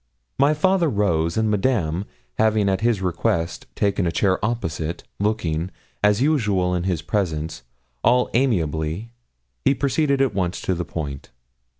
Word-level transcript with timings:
My 0.39 0.55
father 0.55 0.89
rose, 0.89 1.37
and 1.37 1.47
Madame 1.51 2.05
having 2.39 2.69
at 2.69 2.81
his 2.81 3.03
request 3.03 3.67
taken 3.75 4.07
a 4.07 4.11
chair 4.11 4.43
opposite, 4.43 5.03
looking, 5.19 5.69
as 6.03 6.23
usual 6.23 6.73
in 6.73 6.85
his 6.85 7.03
presence, 7.03 7.61
all 8.03 8.27
amiability, 8.35 9.11
he 9.63 9.75
proceeded 9.75 10.19
at 10.19 10.33
once 10.33 10.59
to 10.61 10.73
the 10.73 10.85
point. 10.85 11.29